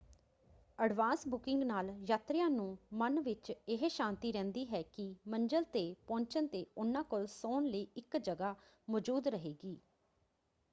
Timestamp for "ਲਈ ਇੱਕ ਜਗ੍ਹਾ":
7.65-8.55